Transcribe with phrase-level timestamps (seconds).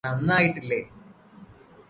[0.03, 0.79] നന്നായിട്ടില്ലേ